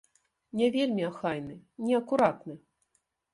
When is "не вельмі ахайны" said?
0.61-1.59